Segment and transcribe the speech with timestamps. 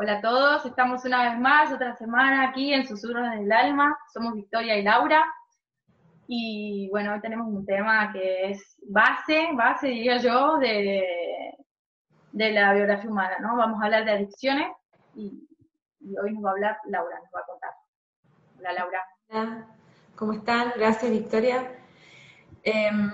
[0.00, 3.98] Hola a todos, estamos una vez más, otra semana aquí en Susurros del Alma.
[4.14, 5.26] Somos Victoria y Laura.
[6.28, 11.52] Y bueno, hoy tenemos un tema que es base, base diría yo, de,
[12.30, 13.56] de la biografía humana, ¿no?
[13.56, 14.70] Vamos a hablar de adicciones
[15.16, 15.48] y,
[16.22, 17.70] hoy nos va a hablar Laura, nos va a contar.
[18.56, 19.04] Hola Laura.
[19.30, 19.66] Hola,
[20.14, 20.74] ¿cómo están?
[20.76, 21.72] Gracias Victoria.
[22.62, 23.10] Em,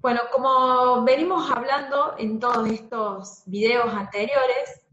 [0.00, 4.87] bueno, como venimos hablando en todos estos videos anteriores,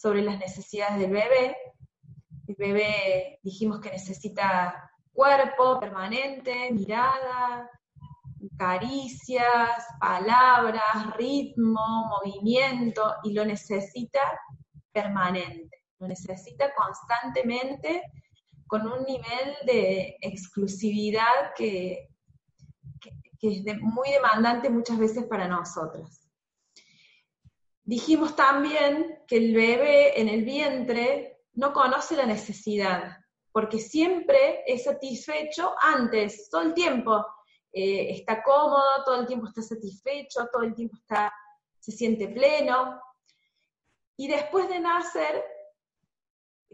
[0.00, 1.56] sobre las necesidades del bebé.
[2.46, 7.68] El bebé dijimos que necesita cuerpo permanente, mirada,
[8.56, 14.20] caricias, palabras, ritmo, movimiento, y lo necesita
[14.92, 18.02] permanente, lo necesita constantemente
[18.66, 22.06] con un nivel de exclusividad que,
[23.42, 26.19] es muy demandante muchas veces para nosotros.
[27.90, 33.18] Dijimos también que el bebé en el vientre no conoce la necesidad,
[33.50, 37.26] porque siempre es satisfecho antes, todo el tiempo.
[37.72, 41.34] Eh, está cómodo, todo el tiempo está satisfecho, todo el tiempo está,
[41.80, 43.02] se siente pleno.
[44.16, 45.44] Y después de nacer,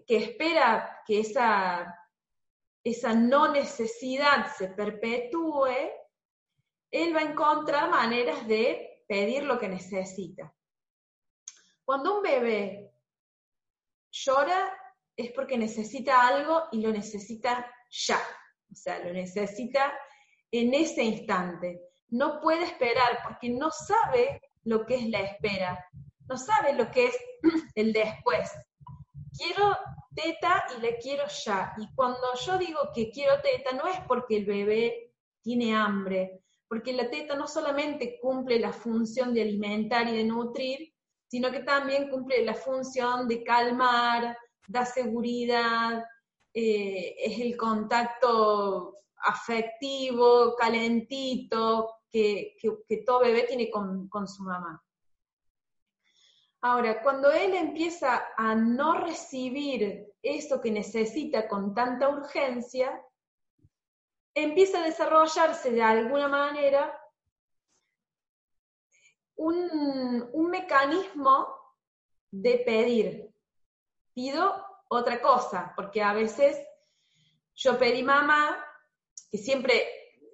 [0.07, 1.99] que espera que esa,
[2.85, 5.65] esa no necesidad se perpetúe,
[6.91, 10.53] él va a encontrar maneras de pedir lo que necesita.
[11.87, 12.91] Cuando un bebé
[14.11, 14.77] llora
[15.17, 18.21] es porque necesita algo y lo necesita ya,
[18.71, 19.97] o sea, lo necesita
[20.51, 21.81] en ese instante.
[22.09, 25.79] No puede esperar porque no sabe lo que es la espera,
[26.29, 27.17] no sabe lo que es
[27.77, 28.51] el después.
[29.39, 29.77] Quiero
[30.13, 31.73] teta y le quiero ya.
[31.79, 36.93] Y cuando yo digo que quiero teta, no es porque el bebé tiene hambre, porque
[36.93, 40.96] la teta no solamente cumple la función de alimentar y de nutrir,
[41.37, 46.03] sino que también cumple la función de calmar, da seguridad,
[46.55, 52.57] eh, es el contacto afectivo, calentito, que,
[53.05, 54.83] todo bebé tiene con, con su mamá.
[56.63, 62.99] Ahora, cuando él empieza a no recibir eso que necesita con tanta urgencia,
[64.33, 66.99] empieza a desarrollarse de alguna manera
[69.37, 71.49] un, mecanismo
[72.31, 73.31] de pedir.
[74.15, 76.59] Pido otra cosa, porque a veces
[77.55, 78.57] yo pedí mamá,
[79.31, 79.87] que siempre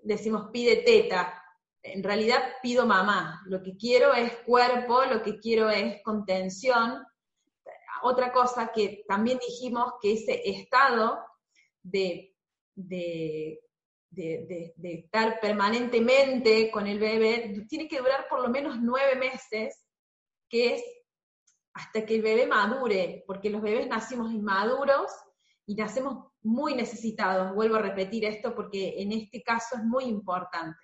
[0.02, 1.42] decimos pide teta,
[1.82, 7.04] en realidad pido mamá, lo que quiero es cuerpo, lo que quiero es contención.
[8.02, 11.24] Otra cosa que también dijimos que ese estado
[11.82, 12.36] de,
[12.74, 13.60] de
[14.12, 19.86] de, estar permanentemente con el bebé, tiene que durar por lo menos nueve meses,
[20.48, 20.84] que es
[21.74, 25.10] hasta que el bebé madure, porque los bebés nacimos inmaduros
[25.64, 27.54] y nacemos muy necesitados.
[27.54, 30.78] Vuelvo a repetir esto porque en este caso es muy importante.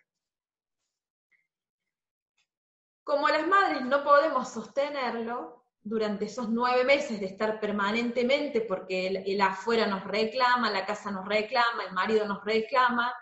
[3.05, 5.58] Como las madres no podemos sostenerlo
[5.88, 11.26] durante esos nueve meses de estar permanentemente, porque el afuera nos reclama, la casa nos
[11.26, 13.12] reclama, el marido nos reclama,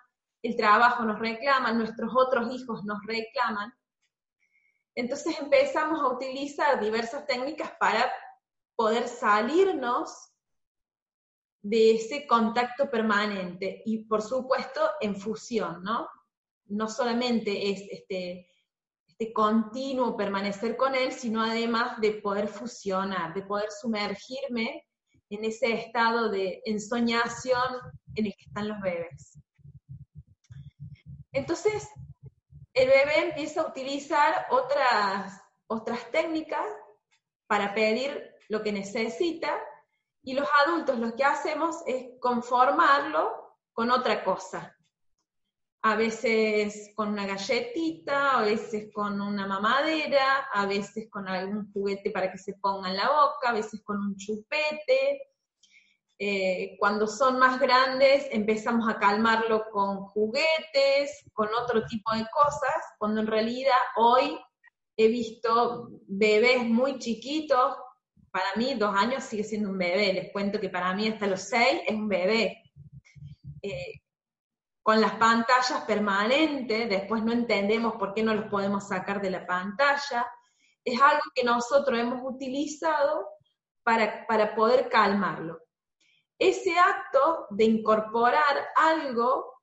[0.43, 3.72] el trabajo nos reclama, nuestros otros hijos nos reclaman.
[4.94, 8.12] Entonces empezamos a utilizar diversas técnicas para
[8.75, 10.33] poder salirnos
[11.62, 16.09] de ese contacto permanente y por supuesto en fusión, ¿no?
[16.66, 18.48] No solamente es este,
[19.19, 24.84] este continuo permanecer con él, sino además de poder fusionar, de poder sumergirme
[25.31, 27.78] en ese estado de ensoñación
[28.15, 29.38] en el que están los bebés.
[31.32, 31.88] Entonces,
[32.75, 36.66] el bebé empieza a utilizar otras, otras técnicas
[37.47, 39.59] para pedir lo que necesita
[40.22, 44.76] y los adultos lo que hacemos es conformarlo con otra cosa.
[45.83, 52.11] A veces con una galletita, a veces con una mamadera, a veces con algún juguete
[52.11, 55.21] para que se ponga en la boca, a veces con un chupete,
[56.19, 62.95] eh, cuando son más grandes empezamos a calmarlo con juguetes, con otro tipo de cosas,
[62.99, 64.39] cuando en realidad hoy
[64.97, 67.77] he visto bebés muy chiquitos,
[68.31, 71.41] para mí dos años sigue siendo un bebé, les cuento que para mí hasta los
[71.43, 72.63] seis es un bebé.
[73.61, 74.01] Eh,
[74.86, 79.44] con las pantallas permanentes, después no entendemos por qué no los podemos sacar de la
[79.44, 80.24] pantalla,
[80.84, 83.27] es algo que nosotros hemos utilizado
[83.83, 85.59] para, para poder calmarlo
[86.38, 89.60] ese acto de incorporar algo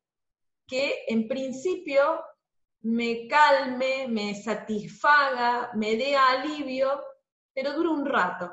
[0.67, 2.21] que en principio
[2.81, 7.01] me calme, me satisfaga, me dé alivio,
[7.53, 8.51] pero dura un rato.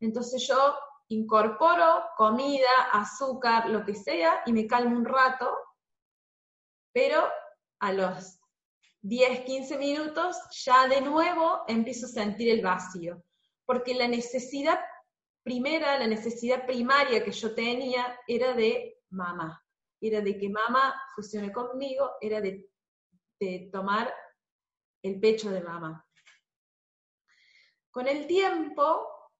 [0.00, 0.76] Entonces yo
[1.08, 5.50] incorporo comida, azúcar, lo que sea, y me calmo un rato,
[6.92, 7.28] pero
[7.80, 8.38] a los
[9.02, 13.22] 10, 15 minutos ya de nuevo empiezo a sentir el vacío,
[13.64, 14.80] porque la necesidad
[15.42, 19.64] primera, la necesidad primaria que yo tenía era de mamá,
[20.00, 22.68] era de que mamá fusione conmigo, era de,
[23.72, 24.12] tomar
[25.02, 26.04] el pecho de mamá.
[27.90, 29.30] Con el tiempo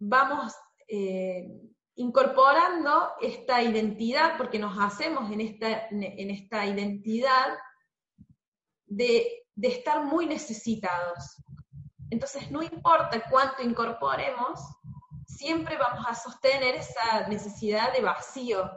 [0.00, 0.52] vamos
[0.88, 1.48] eh,
[1.96, 7.56] incorporando esta identidad, porque nos hacemos en esta, en esta identidad
[8.86, 11.36] de, de estar muy necesitados.
[12.10, 14.60] Entonces, no importa cuánto incorporemos,
[15.26, 18.70] siempre vamos a sostener esa necesidad de vacío.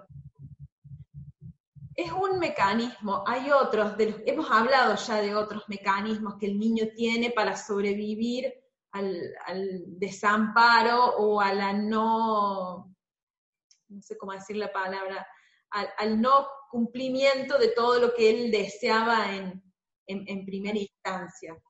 [1.95, 6.87] Es un mecanismo, hay otros, de hemos hablado ya de otros mecanismos que el niño
[6.95, 8.53] tiene para sobrevivir
[8.95, 12.95] al, desamparo o a la no,
[13.89, 15.27] no sé cómo decir la palabra,
[15.69, 19.61] al, no cumplimiento de todo lo que él deseaba en,
[20.45, 21.61] primera instancia.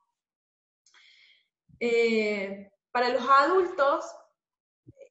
[1.79, 4.05] Eh, para los adultos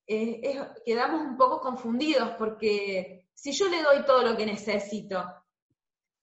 [0.07, 5.25] eh, quedamos un poco confundidos porque si yo le doy todo lo que necesito,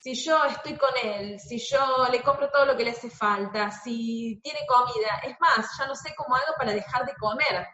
[0.01, 3.69] si yo estoy con él, si yo le compro todo lo que le hace falta,
[3.69, 7.67] si tiene comida, es más, ya no sé cómo hago para dejar de comer.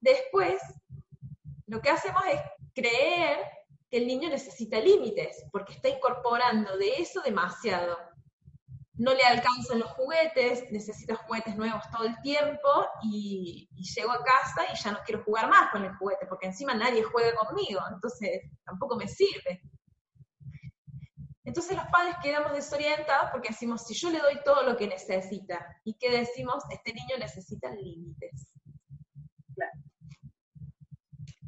[0.00, 0.62] Después,
[1.66, 2.40] lo que hacemos es
[2.74, 3.38] creer
[3.90, 7.98] que el niño necesita límites, porque está incorporando de eso demasiado
[8.98, 12.68] no le alcanzan los juguetes, necesito juguetes nuevos todo el tiempo
[13.02, 16.74] y, llego a casa y ya no quiero jugar más con el juguete, porque encima
[16.74, 19.62] nadie juega conmigo, entonces tampoco me sirve.
[21.48, 25.80] Entonces los padres quedamos desorientados porque decimos, si yo le doy todo lo que necesita,
[25.82, 26.62] ¿y qué decimos?
[26.70, 28.52] Este niño necesita límites.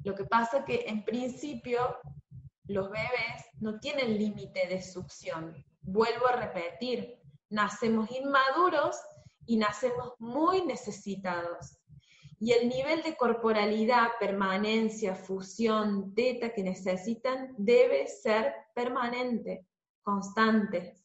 [0.03, 1.99] Lo que pasa es que en principio
[2.65, 5.55] los bebés no tienen límite de succión.
[5.83, 7.21] Vuelvo a repetir,
[7.51, 8.97] nacemos inmaduros
[9.45, 11.77] y nacemos muy necesitados.
[12.39, 19.67] Y el nivel de corporalidad, permanencia, fusión, teta que necesitan debe ser permanente,
[20.11, 20.97] constante.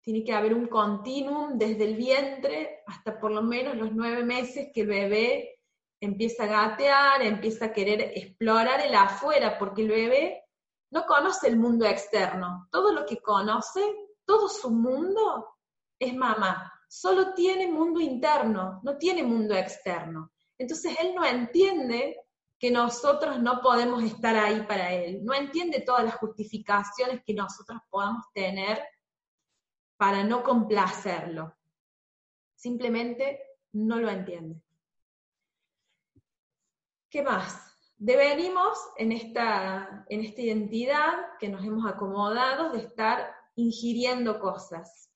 [0.00, 4.68] Tiene que haber un continuum desde el vientre hasta por lo menos los nueve meses
[4.72, 5.60] que el bebé
[6.00, 10.44] empieza a gatear, empieza a querer explorar el afuera, porque el bebé
[10.90, 12.68] no conoce el mundo externo.
[12.70, 13.80] Todo lo que conoce
[14.24, 15.56] todo su mundo
[15.98, 16.72] es mamá.
[16.88, 20.32] Solo tiene mundo interno, no tiene mundo externo.
[20.56, 22.23] Entonces él no entiende
[22.64, 25.22] que nosotros no podemos estar ahí para él.
[25.22, 28.82] No entiende todas las justificaciones que nosotros podamos tener
[29.98, 31.54] para no complacerlo.
[32.54, 33.38] Simplemente
[33.72, 34.62] no lo entiende.
[37.10, 37.76] ¿Qué más?
[37.98, 45.10] Devenimos en esta, en esta identidad que nos hemos acomodado de estar ingiriendo cosas.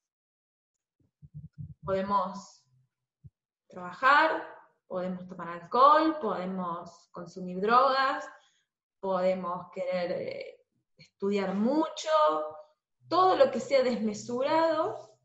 [1.82, 2.62] Podemos
[3.68, 4.57] trabajar,
[4.88, 8.24] podemos tomar alcohol, podemos consumir drogas,
[8.98, 10.64] podemos querer eh,
[10.96, 12.08] estudiar mucho,
[13.08, 15.16] todo lo que sea desmesurado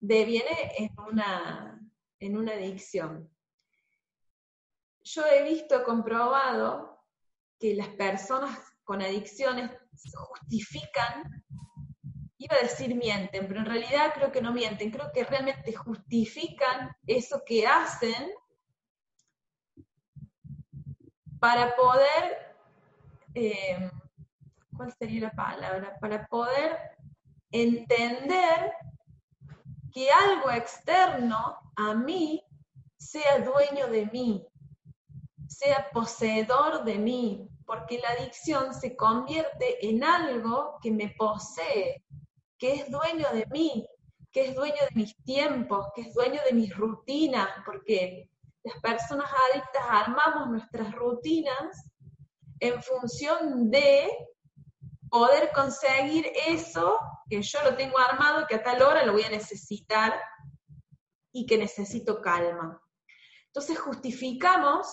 [0.00, 1.80] deviene en una,
[2.20, 3.30] en una adicción.
[5.02, 7.02] Yo he visto, comprobado,
[7.58, 9.70] que las personas con adicciones
[10.14, 11.44] justifican
[12.38, 16.96] iba a decir mienten, pero en realidad creo que no mienten, creo que realmente justifican
[17.06, 18.30] eso que hacen
[21.40, 22.54] para poder,
[23.34, 23.90] eh,
[24.76, 25.96] ¿cuál sería la palabra?
[26.00, 26.78] Para poder
[27.50, 28.72] entender
[29.92, 32.42] que algo externo a mí
[32.96, 34.46] sea dueño de mí,
[35.48, 42.02] sea poseedor de mí, porque la adicción se convierte en algo que me posee,
[42.58, 43.86] que es dueño de mí,
[44.32, 48.30] que es dueño de mis tiempos, que es dueño de mis rutinas, porque
[48.68, 51.90] las personas adictas armamos nuestras rutinas
[52.60, 54.10] en función de
[55.08, 56.98] poder conseguir eso
[57.28, 60.14] que yo lo tengo armado, que a tal hora lo voy a necesitar
[61.32, 62.82] y que necesito calma.
[63.46, 64.86] Entonces justificamos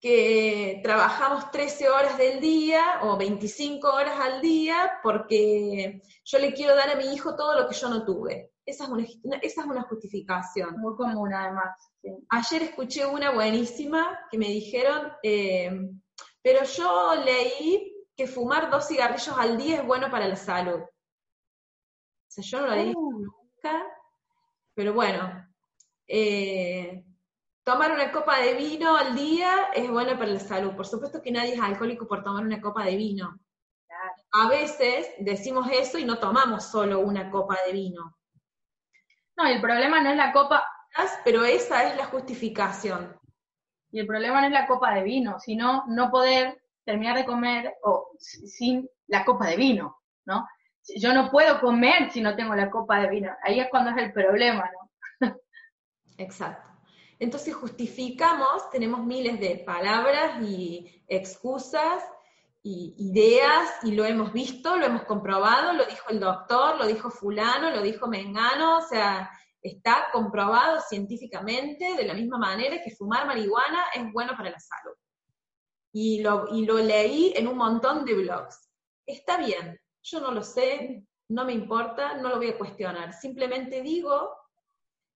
[0.00, 6.74] que trabajamos 13 horas del día o 25 horas al día porque yo le quiero
[6.74, 8.52] dar a mi hijo todo lo que yo no tuve.
[8.66, 9.04] Esa es una,
[9.42, 10.78] esa es una justificación.
[10.80, 11.92] Muy común además.
[12.30, 15.88] Ayer escuché una buenísima que me dijeron, eh,
[16.42, 20.80] pero yo leí que fumar dos cigarrillos al día es bueno para la salud.
[20.80, 20.90] O
[22.28, 23.12] sea, yo no lo leí uh.
[23.12, 23.86] nunca,
[24.74, 25.46] pero bueno,
[26.08, 27.04] eh,
[27.64, 30.74] tomar una copa de vino al día es bueno para la salud.
[30.74, 33.38] Por supuesto que nadie es alcohólico por tomar una copa de vino.
[34.32, 38.16] A veces decimos eso y no tomamos solo una copa de vino.
[39.36, 40.66] No, el problema no es la copa.
[41.24, 43.18] Pero esa es la justificación.
[43.90, 47.74] Y el problema no es la copa de vino, sino no poder terminar de comer
[47.82, 50.46] o sin la copa de vino, ¿no?
[50.96, 53.32] Yo no puedo comer si no tengo la copa de vino.
[53.42, 54.70] Ahí es cuando es el problema,
[55.20, 55.36] ¿no?
[56.18, 56.68] Exacto.
[57.18, 62.04] Entonces justificamos, tenemos miles de palabras y excusas
[62.66, 67.70] ideas y lo hemos visto, lo hemos comprobado, lo dijo el doctor, lo dijo fulano,
[67.70, 69.30] lo dijo Mengano, o sea,
[69.62, 74.96] está comprobado científicamente de la misma manera que fumar marihuana es bueno para la salud.
[75.92, 78.68] Y lo, y lo leí en un montón de blogs.
[79.06, 83.12] Está bien, yo no lo sé, no me importa, no lo voy a cuestionar.
[83.12, 84.36] Simplemente digo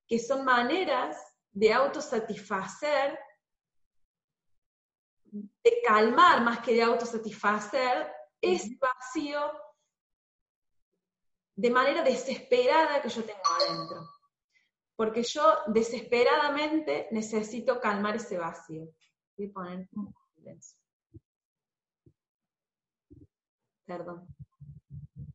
[0.07, 1.17] que son maneras
[1.53, 3.19] de autosatisfacer,
[5.63, 9.41] de calmar más que de autosatisfacer ese vacío
[11.55, 14.09] de manera desesperada que yo tengo adentro.
[14.97, 18.89] Porque yo desesperadamente necesito calmar ese vacío.
[19.37, 20.79] Voy a poner un silencio.
[23.85, 24.27] Perdón.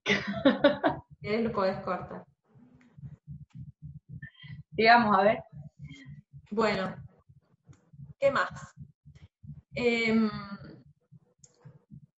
[1.22, 2.26] lo podés cortar.
[4.72, 5.44] Digamos, a ver.
[6.52, 6.96] Bueno,
[8.20, 8.75] ¿qué más?
[9.76, 10.30] Em,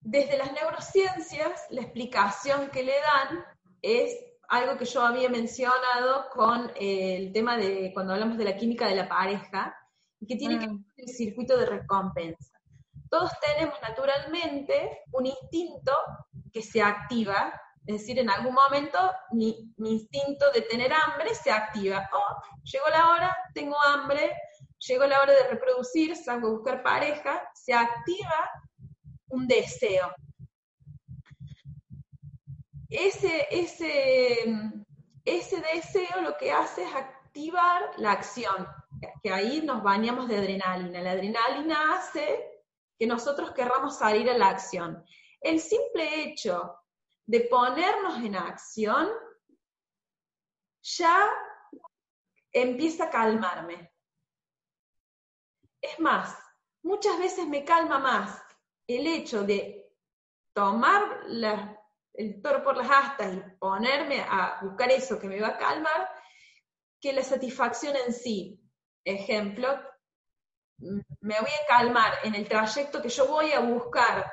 [0.01, 3.45] desde las neurociencias, la explicación que le dan
[3.81, 4.15] es
[4.47, 8.95] algo que yo había mencionado con el tema de cuando hablamos de la química de
[8.95, 9.75] la pareja,
[10.19, 10.77] y que tiene que mm.
[10.77, 12.59] ver con el circuito de recompensa.
[13.09, 15.91] Todos tenemos naturalmente un instinto
[16.51, 17.53] que se activa,
[17.85, 18.99] es decir, en algún momento
[19.31, 22.09] mi, mi instinto de tener hambre se activa.
[22.11, 24.33] Oh, llegó la hora, tengo hambre,
[24.79, 28.49] llegó la hora de reproducir, salgo a buscar pareja, se activa
[29.29, 30.13] un deseo.
[32.89, 34.53] Ese, ese,
[35.25, 38.67] ese deseo lo que hace es activar la acción,
[39.21, 41.01] que ahí nos bañamos de adrenalina.
[41.01, 42.63] La adrenalina hace
[42.97, 45.03] que nosotros querramos salir a la acción.
[45.41, 46.75] El simple hecho
[47.25, 49.09] de ponernos en acción
[50.81, 51.29] ya
[52.51, 53.91] empieza a calmarme.
[55.91, 56.37] Es más,
[56.83, 58.41] muchas veces me calma más
[58.87, 59.89] el hecho de
[60.53, 61.21] tomar
[62.13, 66.09] el toro por las astas y ponerme a buscar eso que me va a calmar
[66.99, 68.59] que la satisfacción en sí.
[69.03, 69.79] Ejemplo,
[70.77, 74.31] me voy a calmar en el trayecto que yo voy a buscar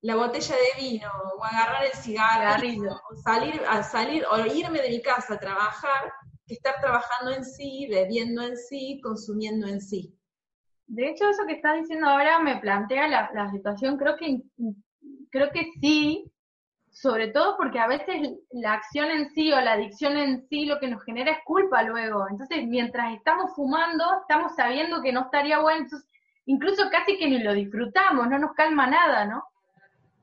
[0.00, 2.66] la botella de vino o agarrar el cigarro
[3.10, 6.12] o salir a salir o irme de mi casa a trabajar
[6.46, 10.17] que estar trabajando en sí, bebiendo en sí, consumiendo en sí.
[10.88, 14.40] De hecho, eso que estás diciendo ahora me plantea la, situación, creo que,
[15.30, 16.32] creo que sí,
[16.90, 20.80] sobre todo porque a veces la acción en sí o la adicción en sí lo
[20.80, 22.26] que nos genera es culpa luego.
[22.30, 25.86] Entonces, mientras estamos fumando, estamos sabiendo que no estaría bueno,
[26.46, 29.44] incluso casi que ni lo disfrutamos, no nos calma nada, ¿no?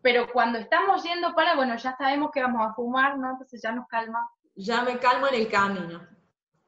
[0.01, 3.31] Pero cuando estamos yendo para, bueno, ya sabemos que vamos a fumar, ¿no?
[3.31, 4.27] Entonces ya nos calma.
[4.55, 6.01] Ya me calmo en el camino.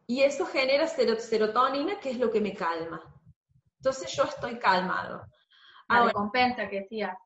[0.05, 3.01] Y eso genera serotonina, que es lo que me calma.
[3.79, 5.25] Entonces yo estoy calmado.
[5.87, 7.17] La recompensa que decía.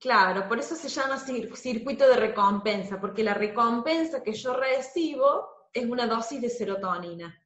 [0.00, 5.84] Claro, por eso se llama circuito de recompensa, porque la recompensa que yo recibo es
[5.84, 7.36] una dosis de serotonina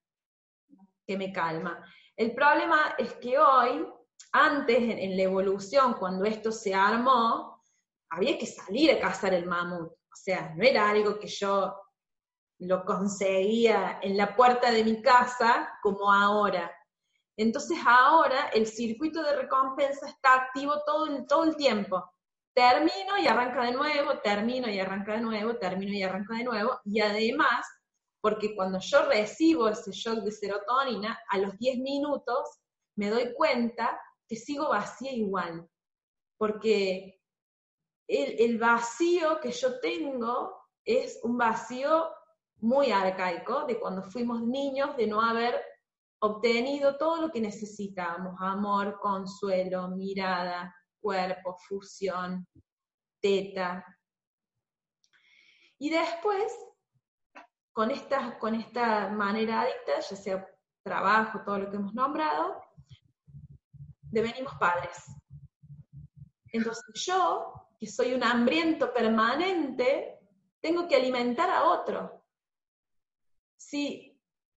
[1.06, 1.82] que me calma.
[2.16, 3.86] El problema es que hoy,
[4.32, 7.62] antes en, la evolución, cuando esto se armó,
[8.10, 9.90] había que salir a cazar el mamut.
[9.90, 11.74] O sea, no era algo que yo
[12.58, 16.70] lo conseguía en la puerta de mi casa como ahora.
[17.42, 22.04] Entonces ahora el circuito de recompensa está activo todo el, todo el tiempo.
[22.54, 26.78] Termino y arranca de nuevo, termino y arranca de nuevo, termino y arranca de nuevo.
[26.84, 27.66] Y además,
[28.20, 32.60] porque cuando yo recibo ese shock de serotonina, a los 10 minutos
[32.94, 35.68] me doy cuenta que sigo vacía igual.
[36.38, 37.20] Porque
[38.06, 42.08] el, el vacío que yo tengo es un vacío
[42.60, 45.60] muy arcaico de cuando fuimos niños, de no haber
[46.22, 52.46] obtenido todo lo que necesitamos, amor, consuelo, mirada, cuerpo, fusión,
[53.20, 53.84] teta.
[55.78, 56.52] Y después,
[57.72, 60.48] con esta, con esta manera adicta, ya sea
[60.84, 62.62] trabajo, todo lo que hemos nombrado,
[64.02, 65.04] devenimos padres.
[66.52, 70.20] Entonces yo, que soy un hambriento permanente,
[70.60, 72.24] tengo que alimentar a otro.
[73.56, 74.11] Si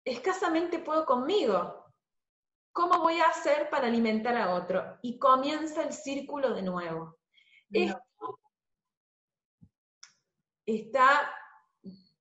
[0.05, 1.83] escasamente puedo conmigo.
[2.71, 4.99] ¿Cómo voy a hacer para alimentar a otro?
[5.01, 7.17] Y comienza el círculo de nuevo.
[7.71, 7.99] Esto
[10.65, 11.33] está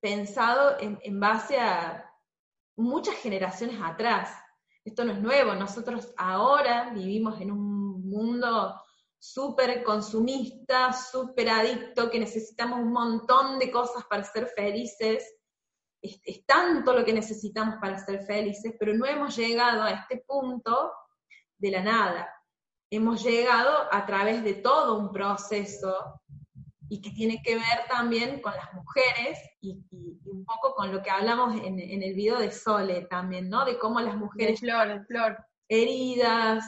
[0.00, 2.11] pensado en, base a
[2.76, 4.31] muchas generaciones atrás.
[4.85, 8.81] Esto no es nuevo, nosotros ahora vivimos en un mundo
[9.19, 15.25] súper consumista, súper adicto, que necesitamos un montón de cosas para ser felices,
[16.04, 20.92] es, tanto lo que necesitamos para ser felices, pero no hemos llegado a este punto
[21.58, 22.28] de la nada.
[22.90, 26.20] Hemos llegado a través de todo un proceso
[26.88, 29.82] y que tiene que ver también con las mujeres y,
[30.26, 33.64] un poco con lo que hablamos en, el video de Sole también, ¿no?
[33.64, 34.61] De cómo las mujeres...
[34.61, 35.38] flor, flor.
[35.66, 36.62] Heridas,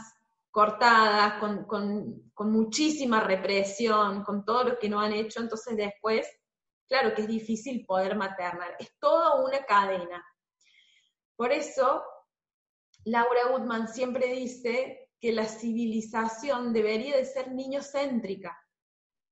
[0.50, 6.26] cortadas, con, con muchísima represión, con todo lo que no han hecho, entonces después
[6.88, 10.24] claro que es difícil poder maternar, es toda una cadena.
[11.36, 12.02] Por eso,
[13.04, 18.56] Laura Woodman siempre dice que la civilización debería de ser niñocéntrica.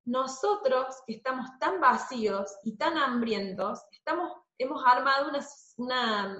[0.07, 5.47] Nosotros, que estamos tan vacíos y tan hambrientos, estamos, hemos armado una,
[5.77, 6.39] una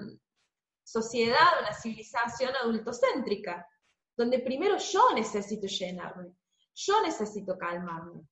[0.83, 3.67] sociedad, una civilización adultocéntrica,
[4.15, 6.31] donde primero yo necesito llenarme,
[6.75, 8.27] yo necesito calmarme,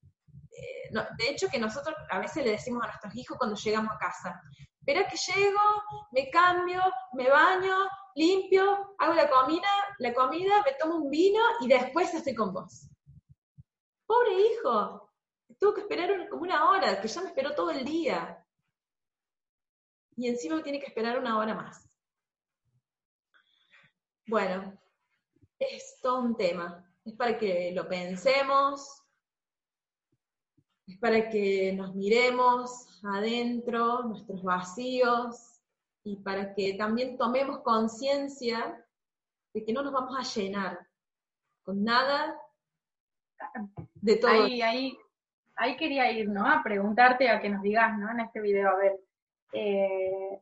[0.55, 3.97] eh, de hecho que nosotros a veces le decimos a nuestros hijos cuando llegamos a
[3.97, 4.41] casa,
[4.79, 5.59] espera que llego,
[6.11, 6.81] me cambio,
[7.13, 9.69] me baño, limpio, hago la comida,
[9.99, 12.87] la comida, me tomo un vino y después estoy con vos.
[14.05, 15.11] Pobre hijo,
[15.59, 18.45] tuvo que esperar como una hora, que ya me esperó todo el día.
[20.15, 21.89] Y encima tiene que esperar una hora más.
[24.27, 24.79] Bueno,
[25.59, 26.85] es todo un tema.
[27.03, 29.02] Es para que lo pensemos,
[30.87, 35.53] es para que nos miremos adentro, nuestros vacíos,
[36.03, 38.85] y para que también tomemos conciencia
[39.53, 40.79] de que no nos vamos a llenar
[41.63, 42.35] con nada
[43.95, 44.43] de todo.
[44.43, 44.97] Ahí, ahí,
[45.55, 46.45] ahí quería ir, ¿no?
[46.45, 48.11] A preguntarte, a que nos digas, ¿no?
[48.11, 48.99] En este video, a ver,
[49.53, 50.41] eh,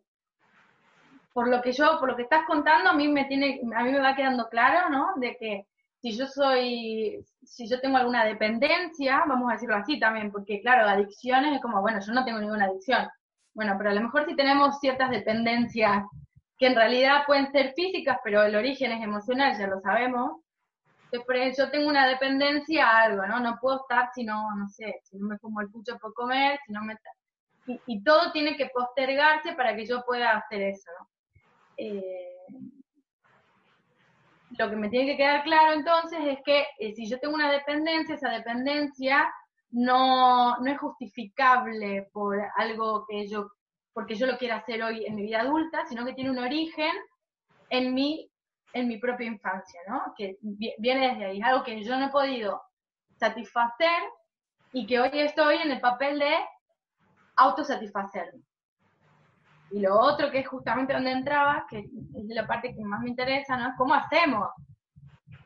[1.34, 3.92] por lo que yo, por lo que estás contando, a mí me tiene, a mí
[3.92, 5.14] me va quedando claro, ¿no?
[5.18, 5.68] De que
[6.02, 10.88] si yo soy, si yo tengo alguna dependencia, vamos a decirlo así también, porque claro,
[10.88, 13.10] adicciones es como, bueno, yo no tengo ninguna adicción.
[13.54, 16.06] Bueno, pero a lo mejor si tenemos ciertas dependencias
[16.58, 20.40] que en realidad pueden ser físicas, pero el origen es emocional, ya lo sabemos.
[21.12, 23.42] Entonces, yo tengo una dependencia a algo, ¿no?
[23.42, 26.58] No puedo estar si no, no sé, si no me como el pucho por comer,
[26.66, 26.96] si no me...
[27.68, 31.08] Y, y todo tiene que postergarse para que yo pueda hacer eso, ¿no?
[31.76, 32.32] Eh,
[34.58, 37.52] lo que me tiene que quedar claro entonces es que eh, si yo tengo una
[37.52, 39.32] dependencia, esa dependencia
[39.72, 43.52] no, no es justificable por algo que yo,
[43.94, 46.92] porque yo lo quiera hacer hoy en mi vida adulta, sino que tiene un origen
[47.70, 48.30] en mi,
[48.74, 50.14] en mi propia infancia, ¿no?
[50.18, 52.62] Que viene desde ahí, algo que yo no he podido
[53.16, 54.02] satisfacer
[54.74, 56.36] y que hoy estoy en el papel de
[57.38, 58.44] autosatisfacerme.
[59.72, 63.10] Y lo otro que es justamente donde entraba, que es la parte que más me
[63.10, 63.70] interesa, ¿no?
[63.70, 64.50] Es cómo hacemos.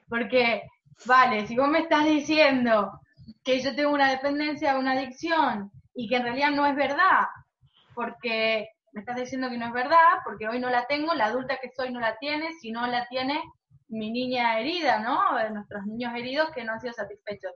[0.09, 0.63] Porque,
[1.05, 2.99] vale, si vos me estás diciendo
[3.43, 7.27] que yo tengo una dependencia, una adicción, y que en realidad no es verdad,
[7.93, 11.57] porque me estás diciendo que no es verdad, porque hoy no la tengo, la adulta
[11.61, 13.41] que soy no la tiene, si no la tiene
[13.87, 15.19] mi niña herida, ¿no?
[15.49, 17.53] Nuestros niños heridos que no han sido satisfechos.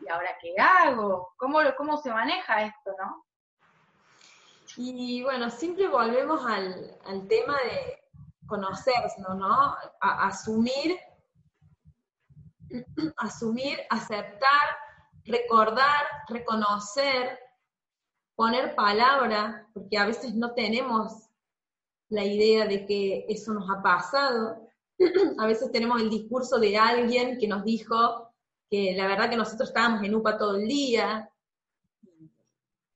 [0.00, 1.32] ¿Y ahora qué hago?
[1.36, 3.24] ¿Cómo, cómo se maneja esto, no?
[4.76, 7.98] Y bueno, siempre volvemos al, tema de
[8.46, 9.74] conocerse, ¿no?
[10.00, 10.98] asumir,
[13.16, 14.76] asumir, aceptar,
[15.24, 17.38] recordar, reconocer,
[18.34, 21.28] poner palabra, porque a veces no tenemos
[22.08, 24.66] la idea de que eso nos ha pasado.
[25.38, 28.30] a veces tenemos el discurso de alguien que nos dijo
[28.70, 31.30] que la verdad que nosotros estábamos en UPA todo el día,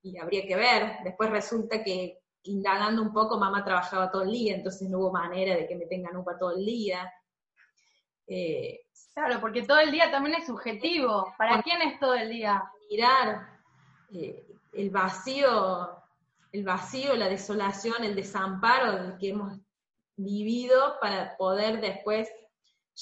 [0.05, 0.99] y habría que ver.
[1.03, 5.57] Después resulta que indagando un poco, mamá trabajaba todo el día, entonces no hubo manera
[5.57, 7.11] de que me tengan upa todo el día.
[8.27, 8.83] Eh,
[9.15, 11.35] claro, porque todo el día también es subjetivo.
[11.39, 12.63] ¿Para quién es todo el día?
[12.91, 13.49] Mirar
[14.13, 16.03] eh, el vacío,
[16.53, 19.59] el vacío, la desolación, el desamparo que hemos
[20.17, 22.29] vivido para poder después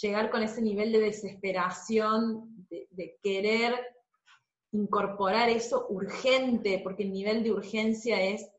[0.01, 3.91] llegar con ese nivel de desesperación, de querer
[4.73, 8.51] incorporar eso urgente, porque el nivel de urgencia es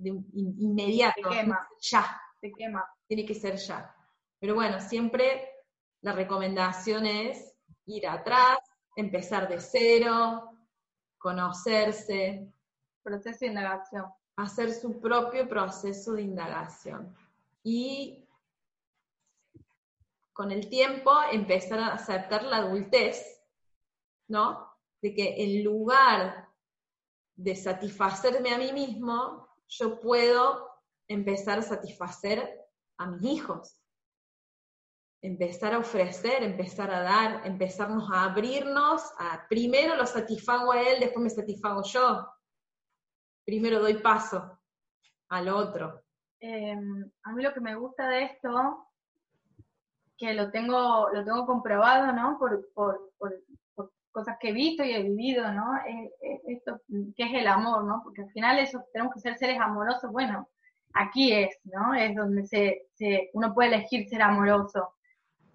[0.00, 1.30] inmediato.
[1.80, 2.20] Ya.
[2.40, 2.84] Se quema.
[3.06, 3.94] Tiene que ser ya.
[4.38, 5.48] Pero bueno, siempre
[6.02, 7.54] la recomendación es
[7.86, 8.58] ir atrás,
[8.94, 10.50] empezar de cero,
[11.18, 12.52] conocerse.
[13.02, 14.04] Proceso de indagación.
[14.36, 17.16] hacer su propio proceso de indagación
[17.62, 18.24] y
[20.32, 23.37] con el tiempo empezar a aceptar la adultez,
[24.28, 24.72] ¿no?
[25.02, 26.48] De que en lugar
[27.36, 30.68] de satisfacerme a mí mismo, yo puedo
[31.08, 32.64] empezar a satisfacer
[32.98, 33.80] a mis hijos.
[35.20, 41.00] Empezar a ofrecer, empezar a dar, empezarnos a abrirnos, a primero lo satisfago a él,
[41.00, 42.28] después me satisfago yo.
[43.44, 44.60] Primero doy paso
[45.28, 46.04] al otro.
[46.40, 48.86] Em, a mí lo que me gusta de esto,
[50.16, 52.38] que lo tengo, lo tengo comprobado, ¿no?
[52.38, 53.32] Por, por, por,
[54.18, 55.64] cosas que he visto y he vivido, ¿no?
[56.48, 56.80] esto,
[57.16, 58.00] que es el amor, ¿no?
[58.02, 60.48] Porque al final eso, tenemos que ser seres amorosos, bueno,
[60.92, 61.94] aquí es, ¿no?
[61.94, 64.94] Es donde se, se uno puede elegir ser amoroso.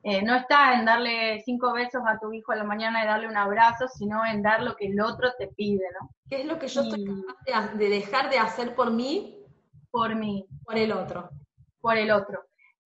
[0.01, 3.27] Eh, no está en darle cinco besos a tu hijo a la mañana y darle
[3.27, 6.09] un abrazo, sino en dar lo que el otro te pide, ¿no?
[6.29, 7.05] ¿Qué es lo que yo estoy
[7.45, 9.39] capaz de, dejar de hacer por mí?
[9.91, 10.45] Por mí.
[10.63, 11.29] Por el otro.
[11.81, 12.45] Por el otro.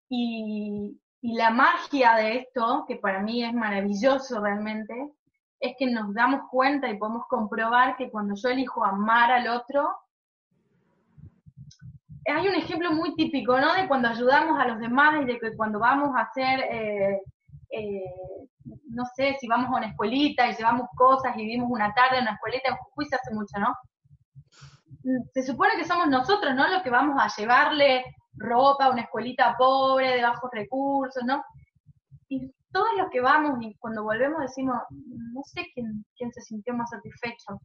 [0.10, 5.12] Y, y la magia de esto, que para mí es maravilloso realmente,
[5.60, 9.89] es que nos damos cuenta y podemos comprobar que cuando yo elijo amar al otro,
[12.26, 13.74] hay un ejemplo muy típico, ¿no?
[13.74, 17.22] De cuando ayudamos a los demás y de que cuando vamos a hacer, eh,
[17.70, 18.04] eh,
[18.89, 22.24] no sé, si vamos a una escuelita y llevamos cosas y vivimos una tarde en
[22.24, 23.74] una escuelita, en Jujuy hace mucho, ¿no?
[25.34, 26.67] Se supone que somos nosotros, ¿no?
[26.67, 31.43] Los que vamos a llevarle ropa a una escuelita pobre, de bajos recursos, ¿no?
[32.28, 34.78] Y todos los que vamos y cuando volvemos decimos,
[35.34, 37.60] no sé quién, quién se sintió más satisfecho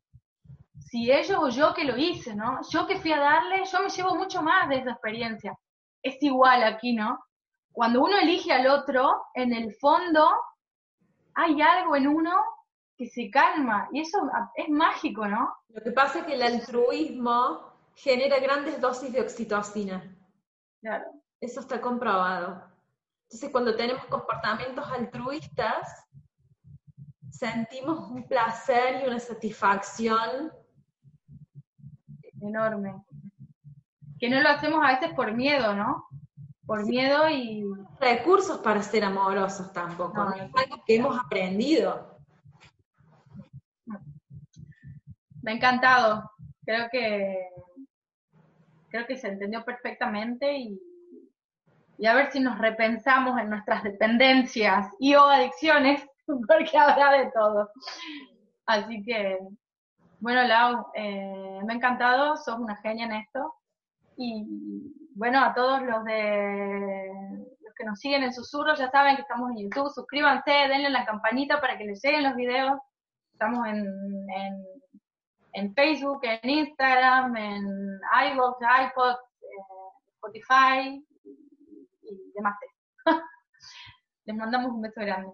[0.78, 2.60] si ellos o yo que lo hice, ¿no?
[2.70, 5.56] Yo que fui a darle, yo me llevo mucho más de esa experiencia.
[6.02, 7.18] Es igual aquí, ¿no?
[7.72, 10.28] Cuando uno elige al otro, en el fondo
[11.34, 12.32] hay algo en uno
[12.96, 14.18] que se calma y eso
[14.54, 15.54] es mágico, ¿no?
[15.68, 20.14] Lo que pasa es que el altruismo genera grandes dosis de oxitocina.
[20.80, 21.06] Claro.
[21.40, 22.71] Eso está comprobado.
[23.32, 26.06] Entonces, cuando tenemos comportamientos altruistas,
[27.30, 30.52] sentimos un placer y una satisfacción
[32.42, 33.02] enorme.
[34.18, 36.08] Que no lo hacemos a veces por miedo, ¿no?
[36.66, 37.64] Por miedo y...
[37.98, 42.18] Recursos para ser amorosos tampoco, es algo que hemos aprendido.
[45.40, 46.30] Me ha encantado.
[46.66, 47.48] Creo que
[48.90, 50.78] creo que se entendió perfectamente y,
[51.98, 57.30] y a ver si nos repensamos en nuestras dependencias y o adicciones, porque habrá de
[57.32, 57.70] todo.
[58.66, 59.38] Así que
[60.22, 63.54] bueno, Lau, eh, me ha encantado, sos una genia en esto.
[64.16, 64.46] Y
[65.16, 67.10] bueno, a todos los de
[67.60, 71.04] los que nos siguen en Susurros, ya saben que estamos en YouTube, suscríbanse, denle la
[71.04, 72.78] campanita para que les lleguen los videos.
[73.32, 73.84] Estamos en,
[75.54, 78.00] en, Facebook, en Instagram, en
[78.32, 79.56] iVoox, iPod, eh,
[80.14, 81.04] Spotify
[82.32, 82.56] y demás.
[84.24, 85.32] les mandamos un beso grande.